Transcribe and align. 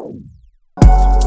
Tchau! 0.00 1.19